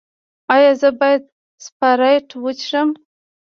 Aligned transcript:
ایا 0.55 0.71
زه 0.81 0.89
باید 0.99 1.23
سپرایټ 1.65 2.27
وڅښم؟ 2.43 2.89